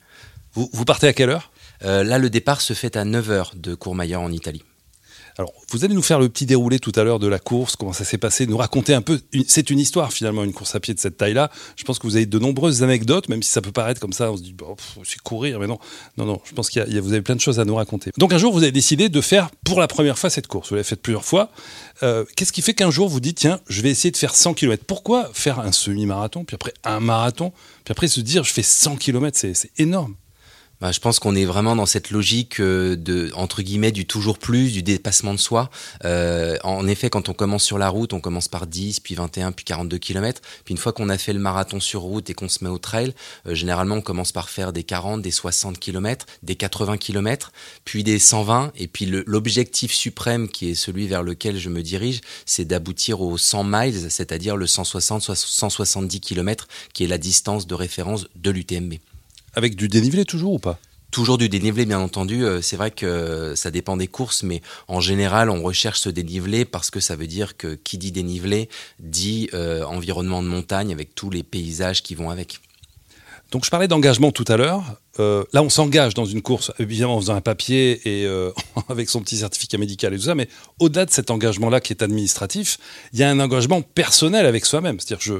Vous, 0.55 0.69
vous 0.73 0.85
partez 0.85 1.07
à 1.09 1.13
quelle 1.13 1.31
heure? 1.31 1.53
Euh, 1.85 2.03
Là, 2.05 2.19
le 2.19 2.31
départ 2.31 2.61
se 2.61 2.73
fait 2.75 2.97
à 2.97 3.05
9h 3.05 3.59
de 3.59 3.75
Courmayeur 3.75 4.21
en 4.21 4.33
Italie. 4.33 4.63
Alors, 5.39 5.53
vous 5.71 5.85
allez 5.85 5.95
nous 5.95 6.03
faire 6.03 6.19
le 6.19 6.29
petit 6.29 6.47
déroulé 6.47 6.79
tout 6.79 6.93
à 6.97 7.05
l'heure 7.05 7.19
de 7.19 7.27
la 7.27 7.39
course, 7.39 7.77
comment 7.77 7.93
ça 7.93 8.05
s'est 8.05 8.19
passé, 8.19 8.47
nous 8.47 8.57
raconter 8.57 8.95
un 8.95 9.03
peu. 9.03 9.21
C'est 9.47 9.71
une 9.71 9.79
histoire 9.79 10.13
finalement, 10.13 10.45
une 10.45 10.53
course 10.53 10.75
à 10.75 10.81
pied 10.81 10.95
de 10.95 11.01
cette 11.01 11.17
taille-là. 11.17 11.51
Je 11.77 11.85
pense 11.85 11.99
que 11.99 12.07
vous 12.07 12.17
avez 12.17 12.27
de 12.27 12.39
nombreuses 12.39 12.83
anecdotes, 12.83 13.29
même 13.29 13.43
si 13.43 13.51
ça 13.51 13.61
peut 13.61 13.73
paraître 13.73 14.01
comme 14.01 14.13
ça, 14.13 14.31
on 14.31 14.37
se 14.37 14.43
dit, 14.43 14.53
bon, 14.53 14.77
c'est 15.05 15.21
courir, 15.21 15.61
mais 15.61 15.67
non, 15.67 15.79
non, 16.17 16.27
non. 16.27 16.41
Je 16.45 16.53
pense 16.53 16.71
qu'il 16.71 16.83
y, 16.83 16.99
a, 16.99 17.01
vous 17.01 17.13
avez 17.13 17.23
plein 17.23 17.37
de 17.37 17.41
choses 17.41 17.61
à 17.61 17.65
nous 17.65 17.75
raconter. 17.75 18.11
Donc 18.19 18.33
un 18.33 18.39
jour, 18.39 18.53
vous 18.53 18.63
avez 18.63 18.73
décidé 18.73 19.09
de 19.09 19.21
faire 19.21 19.51
pour 19.65 19.81
la 19.81 19.89
première 19.89 20.19
fois 20.19 20.31
cette 20.31 20.47
course. 20.47 20.69
Vous 20.71 20.75
l'avez 20.75 20.85
faite 20.85 21.03
plusieurs 21.03 21.25
fois. 21.25 21.51
Euh, 22.03 22.25
Qu'est-ce 22.37 22.53
qui 22.53 22.63
fait 22.63 22.75
qu'un 22.75 22.91
jour 22.91 23.09
vous 23.09 23.21
dites, 23.21 23.39
tiens, 23.39 23.61
je 23.69 23.83
vais 23.83 23.91
essayer 23.91 24.11
de 24.11 24.17
faire 24.17 24.35
100 24.35 24.55
km 24.55 24.85
Pourquoi 24.87 25.31
faire 25.33 25.61
un 25.61 25.73
semi-marathon, 25.73 26.45
puis 26.45 26.55
après 26.55 26.75
un 26.85 27.01
marathon, 27.01 27.53
puis 27.85 27.93
après 27.93 28.09
se 28.09 28.21
dire, 28.21 28.45
je 28.45 28.53
fais 28.53 28.63
100 28.63 28.97
km, 28.97 29.39
c'est 29.39 29.71
énorme. 29.79 30.15
Bah, 30.81 30.93
je 30.93 31.01
pense 31.01 31.19
qu'on 31.19 31.35
est 31.35 31.45
vraiment 31.45 31.77
dans 31.77 31.85
cette 31.85 32.11
logique 32.11 32.59
euh, 32.59 32.97
de 32.97 33.31
entre 33.35 33.61
guillemets 33.61 33.93
du 33.93 34.07
toujours 34.07 34.39
plus, 34.39 34.73
du 34.73 34.83
dépassement 34.83 35.35
de 35.35 35.39
soi. 35.39 35.69
Euh, 36.07 36.57
en 36.65 36.89
effet, 36.89 37.11
quand 37.11 37.29
on 37.29 37.35
commence 37.35 37.65
sur 37.65 37.77
la 37.77 37.91
route, 37.91 38.15
on 38.15 38.21
commence 38.21 38.49
par 38.49 38.67
10, 38.67 39.01
puis 39.01 39.15
21, 39.15 39.53
puis 39.53 39.67
42 39.67 39.99
km. 39.99 40.41
Puis 40.65 40.73
une 40.73 40.79
fois 40.79 40.95
qu'on 40.95 41.11
a 41.11 41.19
fait 41.19 41.35
le 41.35 41.39
marathon 41.39 41.81
sur 41.81 42.01
route 42.01 42.31
et 42.31 42.35
qu'on 42.35 42.49
se 42.49 42.65
met 42.65 42.71
au 42.71 42.79
trail, 42.79 43.13
euh, 43.47 43.55
généralement 43.55 43.97
on 43.97 44.01
commence 44.01 44.33
par 44.33 44.49
faire 44.49 44.73
des 44.73 44.83
40, 44.83 45.21
des 45.21 45.31
60 45.31 45.79
km, 45.79 46.25
des 46.43 46.57
80 46.57 46.97
km, 46.97 47.53
puis 47.85 48.03
des 48.03 48.19
120. 48.19 48.73
Et 48.77 48.89
puis 48.89 49.05
l'objectif 49.27 49.93
suprême 49.93 50.49
qui 50.49 50.71
est 50.71 50.75
celui 50.75 51.07
vers 51.07 51.23
lequel 51.23 51.59
je 51.59 51.69
me 51.69 51.83
dirige, 51.83 52.23
c'est 52.47 52.65
d'aboutir 52.65 53.21
aux 53.21 53.37
100 53.37 53.65
miles, 53.65 54.11
c'est-à-dire 54.11 54.57
le 54.57 54.67
160, 54.67 55.35
170 55.35 56.21
km, 56.21 56.69
qui 56.95 57.05
est 57.05 57.09
la 57.09 57.19
distance 57.19 57.67
de 57.67 57.75
référence 57.75 58.29
de 58.35 58.51
l'UTMB. 58.51 58.95
Avec 59.55 59.77
du 59.77 59.89
dénivelé 59.89 60.25
toujours 60.25 60.55
ou 60.55 60.59
pas? 60.59 60.79
Toujours 61.11 61.39
du 61.39 61.49
dénivelé, 61.49 61.87
bien 61.87 61.99
entendu. 61.99 62.45
C'est 62.63 62.77
vrai 62.77 62.93
que 62.93 63.55
ça 63.57 63.73
dépend 63.73 63.97
des 63.97 64.07
courses, 64.07 64.45
mais 64.45 64.63
en 64.87 65.01
général, 65.01 65.51
on 65.51 65.61
recherche 65.61 65.99
ce 65.99 66.09
dénivelé 66.09 66.65
parce 66.65 66.91
que 66.91 67.01
ça 67.01 67.17
veut 67.17 67.27
dire 67.27 67.57
que 67.57 67.75
qui 67.75 67.99
dit 67.99 68.13
dénivelé 68.13 68.69
dit 69.01 69.49
euh, 69.53 69.83
environnement 69.85 70.41
de 70.41 70.47
montagne 70.47 70.93
avec 70.93 71.17
tous 71.17 71.31
les 71.31 71.43
paysages 71.43 72.05
qui 72.05 72.15
vont 72.15 72.31
avec. 72.31 72.61
Donc 73.51 73.65
je 73.65 73.71
parlais 73.71 73.89
d'engagement 73.89 74.31
tout 74.31 74.45
à 74.47 74.57
l'heure. 74.57 74.85
Euh, 75.19 75.45
là, 75.53 75.63
on 75.63 75.69
s'engage 75.69 76.15
dans 76.15 76.25
une 76.25 76.41
course, 76.41 76.71
évidemment 76.79 77.17
en 77.17 77.21
faisant 77.21 77.35
un 77.35 77.41
papier 77.41 78.01
et 78.05 78.25
euh, 78.25 78.53
avec 78.89 79.11
son 79.11 79.21
petit 79.21 79.39
certificat 79.39 79.77
médical 79.77 80.15
et 80.15 80.17
tout 80.17 80.25
ça, 80.25 80.37
mais 80.37 80.49
au-delà 80.79 81.05
de 81.05 81.11
cet 81.11 81.31
engagement-là 81.31 81.81
qui 81.81 81.93
est 81.93 82.03
administratif, 82.03 82.79
il 83.13 83.19
y 83.19 83.25
a 83.25 83.31
un 83.31 83.41
engagement 83.41 83.83
personnel 83.83 84.47
avec 84.47 84.65
soi-même. 84.65 85.01
C'est-à-dire 85.01 85.21
je, 85.21 85.35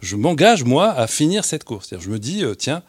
je 0.00 0.16
m'engage, 0.16 0.64
moi, 0.64 0.92
à 0.92 1.06
finir 1.06 1.44
cette 1.44 1.64
course. 1.64 1.88
C'est-à-dire 1.88 2.04
je 2.04 2.10
me 2.10 2.18
dis, 2.18 2.44
euh, 2.44 2.54
tiens, 2.54 2.82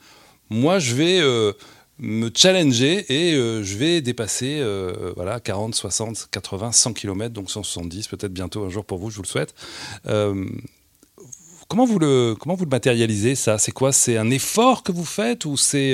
moi, 0.49 0.79
je 0.79 0.95
vais 0.95 1.19
euh, 1.19 1.53
me 1.99 2.29
challenger 2.33 3.05
et 3.09 3.33
euh, 3.33 3.63
je 3.63 3.77
vais 3.77 4.01
dépasser 4.01 4.59
euh, 4.59 5.13
voilà, 5.15 5.39
40, 5.39 5.75
60, 5.75 6.27
80, 6.31 6.71
100 6.71 6.93
km, 6.93 7.33
donc 7.33 7.49
170, 7.49 8.07
peut-être 8.07 8.33
bientôt 8.33 8.63
un 8.65 8.69
jour 8.69 8.85
pour 8.85 8.97
vous, 8.97 9.09
je 9.09 9.17
vous 9.17 9.23
le 9.23 9.27
souhaite. 9.27 9.55
Euh, 10.07 10.45
comment, 11.67 11.85
vous 11.85 11.99
le, 11.99 12.35
comment 12.39 12.55
vous 12.55 12.65
le 12.65 12.69
matérialisez, 12.69 13.35
ça? 13.35 13.57
C'est 13.57 13.71
quoi? 13.71 13.91
C'est 13.91 14.17
un 14.17 14.29
effort 14.29 14.83
que 14.83 14.91
vous 14.91 15.05
faites 15.05 15.45
ou 15.45 15.57
c'est, 15.57 15.93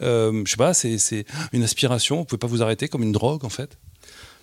je 0.00 0.42
sais 0.46 0.56
pas, 0.56 0.74
c'est 0.74 1.24
une 1.52 1.62
aspiration? 1.62 2.18
Vous 2.18 2.24
pouvez 2.24 2.38
pas 2.38 2.46
vous 2.46 2.62
arrêter 2.62 2.88
comme 2.88 3.02
une 3.02 3.12
drogue, 3.12 3.44
en 3.44 3.50
fait? 3.50 3.78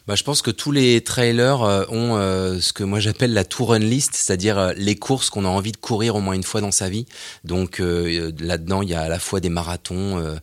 Bah, 0.06 0.16
je 0.16 0.24
pense 0.24 0.42
que 0.42 0.52
tous 0.52 0.72
les 0.72 1.02
trailers 1.02 1.62
euh, 1.62 1.86
ont 1.88 2.18
euh, 2.18 2.60
ce 2.60 2.74
que 2.74 2.84
moi 2.84 3.00
j'appelle 3.00 3.32
la 3.32 3.46
tour 3.46 3.70
run 3.70 3.80
list, 3.80 4.16
c'est-à-dire 4.16 4.58
euh, 4.58 4.74
les 4.76 4.96
courses 4.96 5.30
qu'on 5.30 5.46
a 5.46 5.48
envie 5.48 5.72
de 5.72 5.78
courir 5.78 6.18
au 6.18 6.20
moins 6.20 6.34
une 6.34 6.44
fois 6.44 6.60
dans 6.60 6.72
sa 6.72 6.90
vie. 6.90 7.06
Donc 7.46 7.80
là-dedans, 7.80 8.82
il 8.82 8.90
y 8.90 8.94
a 8.94 9.02
à 9.02 9.10
la 9.10 9.20
fois 9.20 9.40
des 9.40 9.50
marathons 9.50 10.38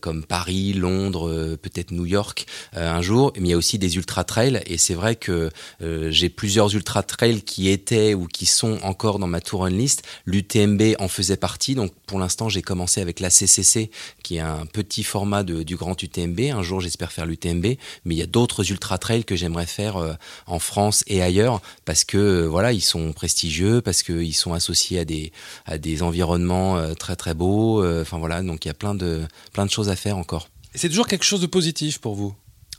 comme 0.00 0.24
Paris, 0.24 0.72
Londres, 0.72 1.56
peut-être 1.60 1.90
New 1.90 2.06
York 2.06 2.46
un 2.74 3.02
jour, 3.02 3.32
mais 3.36 3.48
il 3.48 3.50
y 3.50 3.54
a 3.54 3.56
aussi 3.56 3.78
des 3.78 3.96
ultra 3.96 4.24
trails. 4.24 4.62
Et 4.66 4.78
c'est 4.78 4.94
vrai 4.94 5.16
que 5.16 5.50
j'ai 5.80 6.28
plusieurs 6.28 6.74
ultra 6.74 7.02
trails 7.02 7.42
qui 7.42 7.68
étaient 7.68 8.14
ou 8.14 8.26
qui 8.26 8.46
sont 8.46 8.78
encore 8.82 9.18
dans 9.18 9.26
ma 9.26 9.40
tour 9.40 9.62
run 9.62 9.70
list. 9.70 10.02
L'UTMB 10.26 10.96
en 10.98 11.08
faisait 11.08 11.36
partie. 11.36 11.74
Donc 11.74 11.92
pour 12.06 12.18
l'instant, 12.18 12.48
j'ai 12.48 12.62
commencé 12.62 13.00
avec 13.00 13.20
la 13.20 13.30
CCC, 13.30 13.90
qui 14.22 14.36
est 14.36 14.40
un 14.40 14.66
petit 14.66 15.04
format 15.04 15.42
de, 15.42 15.62
du 15.62 15.76
grand 15.76 16.00
UTMB. 16.00 16.40
Un 16.52 16.62
jour, 16.62 16.80
j'espère 16.80 17.12
faire 17.12 17.26
l'UTMB, 17.26 17.66
mais 18.04 18.14
il 18.14 18.18
y 18.18 18.22
a 18.22 18.26
d'autres 18.26 18.70
ultra 18.70 18.93
trail 18.98 19.24
que 19.24 19.36
j'aimerais 19.36 19.66
faire 19.66 19.96
euh, 19.96 20.14
en 20.46 20.58
France 20.58 21.04
et 21.06 21.22
ailleurs 21.22 21.60
parce 21.84 22.04
que 22.04 22.18
euh, 22.18 22.46
voilà 22.46 22.72
ils 22.72 22.80
sont 22.80 23.12
prestigieux 23.12 23.80
parce 23.80 24.02
qu'ils 24.02 24.34
sont 24.34 24.52
associés 24.52 24.98
à 24.98 25.04
des 25.04 25.32
à 25.66 25.78
des 25.78 26.02
environnements 26.02 26.76
euh, 26.76 26.94
très 26.94 27.16
très 27.16 27.34
beaux 27.34 27.84
enfin 28.00 28.18
voilà 28.18 28.42
donc 28.42 28.64
il 28.64 28.68
y 28.68 28.70
a 28.70 28.74
plein 28.74 28.94
de 28.94 29.22
plein 29.52 29.66
de 29.66 29.70
choses 29.70 29.88
à 29.88 29.96
faire 29.96 30.16
encore. 30.16 30.48
C'est 30.74 30.88
toujours 30.88 31.06
quelque 31.06 31.24
chose 31.24 31.40
de 31.40 31.46
positif 31.46 31.98
pour 31.98 32.14
vous? 32.14 32.34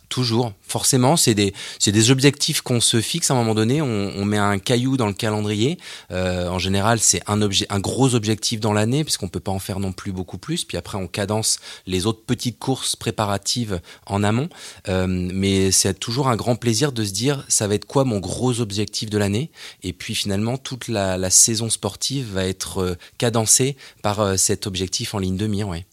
Toujours, 0.10 0.54
forcément, 0.62 1.18
c'est 1.18 1.34
des, 1.34 1.54
des 1.86 2.12
objectifs 2.12 2.62
qu'on 2.62 2.80
se 2.80 3.02
fixe 3.02 3.32
à 3.32 3.34
un 3.34 3.38
moment 3.38 3.56
donné. 3.56 3.82
On, 3.82 4.26
met 4.26 4.38
un 4.38 4.60
caillou 4.60 4.98
dans 4.98 5.08
le 5.08 5.14
calendrier. 5.14 5.78
Euh, 6.12 6.48
en 6.48 6.60
général, 6.60 7.00
c'est 7.00 7.22
un, 7.28 7.42
objet, 7.42 7.66
un 7.70 7.80
gros 7.80 8.16
objectif 8.16 8.60
dans 8.60 8.74
l'année, 8.74 9.04
puisqu'on 9.04 9.28
peut 9.28 9.40
pas 9.40 9.52
en 9.52 9.60
faire 9.60 9.80
non 9.80 9.92
plus 9.92 10.12
beaucoup 10.12 10.38
plus. 10.38 10.64
Puis 10.64 10.78
après, 10.78 10.98
on 10.98 11.08
cadence 11.08 11.60
les 11.88 12.06
autres 12.06 12.24
petites 12.26 12.60
courses 12.60 12.96
préparatives 12.96 13.82
en 14.06 14.24
amont. 14.24 14.50
Euh, 14.88 15.08
mais 15.08 15.72
c'est 15.72 16.00
toujours 16.00 16.28
un 16.28 16.36
grand 16.36 16.56
plaisir 16.56 16.92
de 16.92 17.04
se 17.04 17.12
dire, 17.12 17.44
ça 17.48 17.68
va 17.68 17.76
être 17.76 17.86
quoi 17.86 18.04
mon 18.06 18.20
gros 18.20 18.62
objectif 18.62 19.10
de 19.10 19.18
l'année? 19.18 19.52
Et 19.84 19.94
puis 19.94 20.16
finalement, 20.16 20.58
toute 20.58 20.88
la, 20.88 21.18
la, 21.18 21.30
saison 21.30 21.70
sportive 21.70 22.34
va 22.34 22.46
être 22.46 22.80
euh, 22.80 22.96
cadencée 23.18 23.76
par 24.02 24.38
cet 24.38 24.68
objectif 24.68 25.14
en 25.14 25.20
ligne 25.20 25.38
de 25.38 25.48
mire. 25.48 25.68
Ouais. 25.68 25.86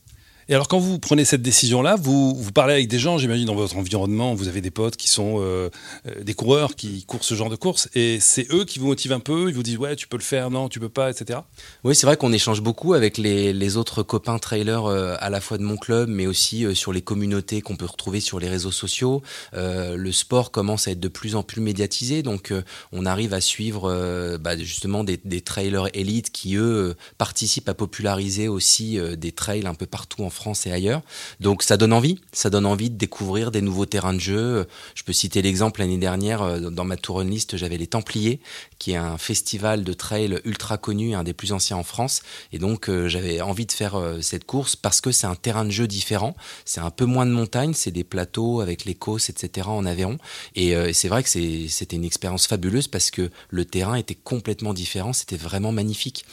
Et 0.48 0.54
alors, 0.54 0.66
quand 0.66 0.78
vous 0.78 0.98
prenez 0.98 1.24
cette 1.24 1.42
décision-là, 1.42 1.96
vous, 1.96 2.34
parlez 2.52 2.74
avec 2.74 2.88
des 2.88 2.98
gens, 2.98 3.16
j'imagine, 3.16 3.46
dans 3.46 3.54
votre 3.54 3.76
environnement, 3.76 4.34
vous 4.34 4.48
avez 4.48 4.60
des 4.60 4.70
potes 4.70 4.96
qui 4.96 5.08
sont 5.08 5.36
euh, 5.38 5.70
euh, 6.06 6.22
des 6.22 6.34
coureurs 6.34 6.74
qui 6.74 7.04
courent 7.04 7.24
ce 7.24 7.34
genre 7.34 7.48
de 7.48 7.56
course, 7.56 7.88
et 7.94 8.18
c'est 8.20 8.52
eux 8.52 8.64
qui 8.64 8.78
vous 8.78 8.86
motivent 8.86 9.12
un 9.12 9.20
peu, 9.20 9.48
ils 9.48 9.54
vous 9.54 9.62
disent, 9.62 9.78
ouais, 9.78 9.94
tu 9.94 10.08
peux 10.08 10.16
le 10.16 10.22
faire, 10.22 10.50
non, 10.50 10.68
tu 10.68 10.80
peux 10.80 10.88
pas, 10.88 11.10
etc. 11.10 11.40
Oui, 11.84 11.94
c'est 11.94 12.06
vrai 12.06 12.16
qu'on 12.16 12.32
échange 12.32 12.60
beaucoup 12.60 12.94
avec 12.94 13.18
les, 13.18 13.52
les 13.52 13.76
autres 13.76 14.02
copains 14.02 14.38
trailers 14.38 14.84
euh, 14.84 15.14
à 15.20 15.30
la 15.30 15.40
fois 15.40 15.58
de 15.58 15.62
mon 15.62 15.76
club, 15.76 16.08
mais 16.08 16.26
aussi 16.26 16.66
sur 16.74 16.92
les 16.92 17.02
communautés 17.02 17.60
qu'on 17.60 17.76
peut 17.76 17.86
retrouver 17.86 18.20
sur 18.20 18.40
les 18.40 18.48
réseaux 18.48 18.72
sociaux. 18.72 19.22
le 19.52 20.12
sport 20.12 20.50
commence 20.50 20.88
à 20.88 20.92
être 20.92 21.00
de 21.00 21.08
plus 21.08 21.36
en 21.36 21.42
plus 21.42 21.60
médiatisé, 21.60 22.22
donc 22.22 22.52
on 22.92 23.06
arrive 23.06 23.32
à 23.34 23.40
suivre 23.40 24.36
bah, 24.38 24.56
justement 24.56 25.04
des, 25.04 25.20
des, 25.24 25.40
trailers 25.40 25.88
élites 25.94 26.30
qui, 26.32 26.56
eux, 26.56 26.94
participent 27.18 27.68
à 27.68 27.74
populariser 27.74 28.48
aussi 28.48 28.98
des 29.16 29.32
trails 29.32 29.66
un 29.66 29.74
peu 29.74 29.86
partout 29.86 30.24
en 30.24 30.30
France 30.32 30.66
et 30.66 30.72
ailleurs. 30.72 31.02
Donc 31.40 31.62
ça 31.62 31.76
donne 31.76 31.92
envie, 31.92 32.18
ça 32.32 32.50
donne 32.50 32.66
envie 32.66 32.90
de 32.90 32.96
découvrir 32.96 33.50
des 33.50 33.60
nouveaux 33.60 33.86
terrains 33.86 34.14
de 34.14 34.20
jeu. 34.20 34.66
Je 34.94 35.02
peux 35.02 35.12
citer 35.12 35.42
l'exemple 35.42 35.80
l'année 35.80 35.98
dernière, 35.98 36.42
euh, 36.42 36.70
dans 36.70 36.84
ma 36.84 36.96
tour 36.96 37.22
list, 37.22 37.56
j'avais 37.56 37.78
les 37.78 37.86
Templiers, 37.86 38.40
qui 38.78 38.92
est 38.92 38.96
un 38.96 39.18
festival 39.18 39.84
de 39.84 39.92
trail 39.92 40.40
ultra 40.44 40.78
connu, 40.78 41.14
un 41.14 41.24
des 41.24 41.32
plus 41.32 41.52
anciens 41.52 41.76
en 41.76 41.82
France. 41.82 42.22
Et 42.52 42.58
donc 42.58 42.88
euh, 42.88 43.08
j'avais 43.08 43.40
envie 43.40 43.66
de 43.66 43.72
faire 43.72 43.96
euh, 43.96 44.20
cette 44.20 44.44
course 44.44 44.76
parce 44.76 45.00
que 45.00 45.12
c'est 45.12 45.26
un 45.26 45.34
terrain 45.34 45.64
de 45.64 45.70
jeu 45.70 45.86
différent. 45.86 46.34
C'est 46.64 46.80
un 46.80 46.90
peu 46.90 47.04
moins 47.04 47.26
de 47.26 47.32
montagne, 47.32 47.74
c'est 47.74 47.90
des 47.90 48.04
plateaux 48.04 48.60
avec 48.60 48.84
les 48.84 48.94
côtes, 48.94 49.28
etc. 49.28 49.68
en 49.68 49.84
Aveyron. 49.84 50.18
Et 50.54 50.74
c'est 50.92 51.08
vrai 51.08 51.22
que 51.22 51.28
c'était 51.28 51.96
une 51.96 52.04
expérience 52.04 52.46
fabuleuse 52.46 52.88
parce 52.88 53.10
que 53.10 53.30
le 53.50 53.64
terrain 53.64 53.94
était 53.94 54.14
complètement 54.14 54.74
différent, 54.74 55.12
c'était 55.12 55.36
vraiment 55.36 55.72
magnifique. 55.72 56.24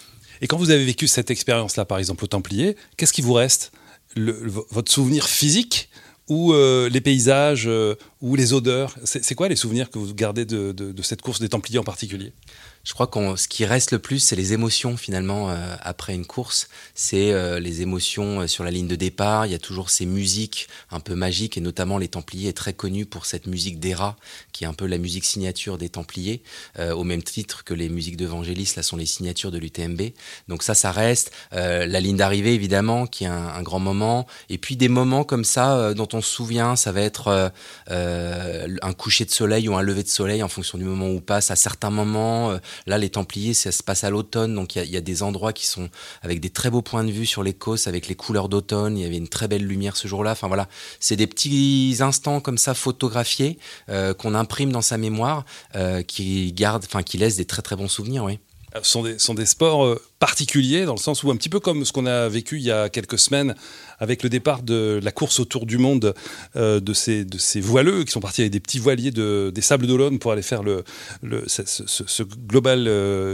Et 0.42 0.48
quand 0.48 0.58
vous 0.58 0.72
avez 0.72 0.86
vécu 0.86 1.08
cette 1.08 1.32
expérience-là, 1.32 1.86
par 1.86 1.98
exemple 1.98 2.24
au 2.24 2.28
Templier, 2.28 2.76
qu'est-ce 2.98 3.14
qui 3.14 3.22
vous 3.22 3.34
reste? 3.34 3.72
Votre 4.16 4.92
souvenir 4.92 5.28
physique 5.28 5.90
ou 6.28 6.54
euh, 6.54 6.90
les 6.90 7.02
paysages 7.02 7.68
euh, 7.68 7.96
ou 8.22 8.36
les 8.36 8.54
odeurs? 8.54 8.96
C'est 9.04 9.36
quoi 9.36 9.50
les 9.50 9.56
souvenirs 9.56 9.90
que 9.90 10.00
vous 10.00 10.14
gardez 10.14 10.46
de, 10.46 10.72
de 10.72 11.02
cette 11.02 11.22
course 11.22 11.40
des 11.40 11.50
Templiers 11.50 11.80
en 11.80 11.84
particulier? 11.84 12.34
Je 12.84 12.94
crois 12.94 13.08
que 13.08 13.36
ce 13.36 13.48
qui 13.48 13.66
reste 13.66 13.92
le 13.92 14.00
plus, 14.00 14.20
c'est 14.20 14.36
les 14.36 14.54
émotions 14.54 14.96
finalement 14.96 15.50
euh, 15.50 15.76
après 15.82 16.14
une 16.16 16.26
course. 16.26 16.70
C'est 16.96 17.34
euh, 17.34 17.60
les 17.60 17.82
émotions 17.82 18.42
euh, 18.42 18.48
sur 18.48 18.64
la 18.64 18.72
ligne 18.72 18.88
de 18.88 18.96
départ. 18.96 19.46
Il 19.46 19.52
y 19.52 19.56
a 19.56 19.60
toujours 19.60 19.90
ces 19.90 20.06
musiques 20.06 20.68
un 20.90 21.00
peu 21.00 21.14
magiques 21.14 21.58
et 21.58 21.62
notamment 21.62 21.98
les 21.98 22.08
Templiers 22.08 22.50
est 22.50 22.58
très 22.58 22.74
connu 22.74 23.06
pour 23.06 23.26
cette 23.26 23.48
musique 23.48 23.80
d'Era 23.80 24.16
qui 24.54 24.64
est 24.64 24.68
un 24.68 24.74
peu 24.74 24.86
la 24.86 24.98
musique 24.98 25.26
signature 25.26 25.78
des 25.78 25.90
Templiers, 25.90 26.42
au 26.78 27.04
même 27.04 27.24
titre 27.24 27.64
que 27.64 27.74
les 27.74 27.88
musiques 27.88 28.18
d'Evangélis, 28.18 28.74
là 28.76 28.84
sont 28.84 28.98
les 28.98 29.06
signatures 29.06 29.52
de 29.52 29.58
l'UTMB. 29.58 30.02
Donc 30.48 30.64
ça, 30.64 30.74
ça 30.74 30.92
reste. 30.92 31.32
la 31.52 32.00
ligne 32.00 32.18
d'arrivée 32.18 32.54
évidemment, 32.54 33.08
qui 33.08 33.24
est 33.24 33.28
un, 33.28 33.48
un, 33.48 33.62
grand 33.62 33.80
moment. 33.80 34.28
Et 34.50 34.58
puis 34.58 34.76
des 34.76 34.90
moments 34.90 35.24
comme 35.24 35.46
ça 35.46 35.94
dont 35.94 36.08
on 36.14 36.22
se 36.22 36.30
souvient, 36.30 36.76
ça 36.76 36.92
va 36.92 37.02
être 37.02 37.52
un 37.88 38.94
coucher 38.94 39.26
de 39.26 39.32
soleil 39.32 39.70
ou 39.70 39.76
un 39.76 39.82
lever 39.82 40.04
de 40.04 40.10
soleil 40.10 40.44
en 40.44 40.50
fonction 40.50 40.78
du 40.78 40.84
moment 40.84 41.08
où 41.08 41.18
on 41.18 41.22
passe. 41.22 41.52
À 41.52 41.56
certains 41.56 41.92
moments 41.92 42.60
Là, 42.88 42.98
les 42.98 43.10
Templiers, 43.10 43.54
ça 43.54 43.72
se 43.72 43.84
passe 43.84 44.04
à 44.04 44.10
l'automne, 44.10 44.56
donc 44.56 44.76
il 44.76 44.90
y, 44.90 44.98
a 44.98 45.02
des 45.02 45.24
endroits 45.24 45.54
qui 45.54 45.68
sont 45.68 45.90
avec 46.22 46.40
des 46.40 46.50
très 46.50 46.70
beaux 46.70 46.82
points 46.82 47.04
de 47.04 47.12
vue 47.12 47.26
sur 47.26 47.44
côtes, 47.54 47.88
avec 47.88 48.08
les 48.08 48.16
couleurs 48.16 48.50
d'automne. 48.50 48.98
Il 48.98 49.02
y 49.02 49.06
avait 49.06 49.18
une 49.18 49.28
très 49.28 49.48
belle 49.48 49.66
lumière 49.66 49.96
ce 49.98 50.08
jour-là. 50.08 50.32
Enfin 50.32 50.48
voilà, 50.48 50.68
c'est 51.00 51.16
des 51.16 51.28
petits 51.28 51.98
instants 52.00 52.40
comme 52.40 52.58
ça 52.58 52.74
photographiés 52.74 53.58
euh, 53.90 54.14
qu'on 54.14 54.36
imprime 54.36 54.72
dans 54.72 54.82
sa 54.82 54.98
mémoire, 54.98 55.46
euh, 55.76 56.02
qui 56.02 56.52
garde, 56.54 56.84
enfin 56.86 57.04
qui 57.04 57.18
laissent 57.18 57.38
des 57.38 57.46
très 57.46 57.62
très 57.62 57.76
bons 57.76 57.88
souvenirs, 57.88 58.24
oui. 58.24 58.40
Euh, 58.76 58.80
sont 58.84 59.04
des, 59.04 59.18
sont 59.18 59.34
des 59.34 59.46
sports 59.46 59.84
euh, 59.84 60.02
particuliers 60.20 60.86
dans 60.86 60.94
le 60.94 61.00
sens 61.00 61.24
où 61.24 61.32
un 61.32 61.36
petit 61.36 61.50
peu 61.50 61.60
comme 61.60 61.86
ce 61.86 61.92
qu'on 61.92 62.06
a 62.06 62.30
vécu 62.30 62.58
il 62.58 62.64
y 62.64 62.72
a 62.72 62.90
quelques 62.90 63.18
semaines 63.18 63.56
avec 64.00 64.22
le 64.22 64.30
départ 64.30 64.62
de 64.62 65.00
la 65.02 65.12
course 65.12 65.40
autour 65.40 65.66
du 65.66 65.78
monde 65.78 66.14
euh, 66.56 66.80
de, 66.80 66.94
ces, 66.94 67.26
de 67.26 67.38
ces 67.38 67.62
voileux 67.62 68.04
qui 68.04 68.12
sont 68.12 68.20
partis 68.20 68.42
avec 68.42 68.52
des 68.52 68.60
petits 68.60 68.80
voiliers 68.80 69.12
de, 69.12 69.52
des 69.54 69.62
Sables 69.62 69.88
d'Olonne 69.88 70.20
pour 70.20 70.32
aller 70.32 70.42
faire 70.42 70.62
le, 70.62 70.84
le 71.24 71.44
ce, 71.48 72.24
global, 72.24 72.84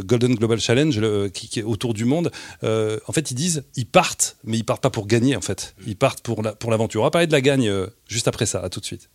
Golden 0.05 0.35
Global 0.35 0.59
Challenge 0.59 1.29
qui, 1.31 1.59
est 1.59 1.63
autour 1.63 1.93
du 1.93 2.05
monde. 2.05 2.31
en 2.63 3.11
fait, 3.11 3.31
ils 3.31 3.35
disent 3.35 3.63
ils 3.75 3.85
partent, 3.85 4.37
mais 4.43 4.57
ils 4.57 4.63
partent 4.63 4.83
pas 4.83 4.89
pour 4.89 5.07
gagner 5.07 5.35
en 5.35 5.41
fait. 5.41 5.75
Ils 5.85 5.95
partent 5.95 6.21
pour 6.21 6.41
l'aventure. 6.43 6.99
Pour 6.99 7.01
On 7.01 7.05
va 7.05 7.11
parler 7.11 7.27
de 7.27 7.31
la 7.31 7.41
gagne 7.41 7.71
juste 8.07 8.27
après 8.27 8.45
ça. 8.45 8.61
À 8.61 8.69
tout 8.69 8.79
de 8.79 8.85
suite. 8.85 9.09